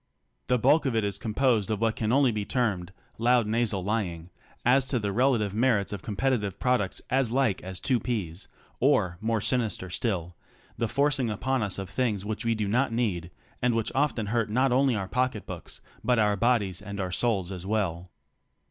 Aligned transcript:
The 0.47 0.57
bulk 0.57 0.87
of 0.87 0.95
it 0.95 1.03
is 1.03 1.19
composed 1.19 1.69
of 1.69 1.79
what 1.79 1.95
can 1.95 2.11
only 2.11 2.31
be 2.31 2.43
termed 2.43 2.91
loud 3.19 3.45
nasal 3.45 3.83
lying 3.83 4.31
as 4.65 4.87
to 4.87 4.97
the 4.97 5.11
relative 5.11 5.53
merits 5.53 5.93
of 5.93 6.01
competitive 6.01 6.57
products 6.59 7.03
as 7.11 7.29
like 7.29 7.61
as 7.61 7.79
two 7.79 7.99
peas, 7.99 8.47
or, 8.79 9.19
more 9.21 9.39
sinister 9.39 9.91
still, 9.91 10.35
the 10.75 10.87
forcing 10.87 11.27
15 11.27 11.33
upon 11.35 11.61
us 11.61 11.77
of 11.77 11.87
things 11.87 12.25
which 12.25 12.43
we 12.43 12.55
do 12.55 12.67
not 12.67 12.91
need, 12.91 13.29
and 13.61 13.75
which 13.75 13.91
often 13.93 14.25
hurt 14.33 14.49
not 14.49 14.71
only 14.71 14.95
our 14.95 15.07
pocketbooks, 15.07 15.81
but 16.03 16.17
our 16.17 16.35
bodies 16.35 16.81
and 16.81 16.99
our 16.99 17.11
souls 17.11 17.51
as 17.51 17.67
well. 17.67 18.09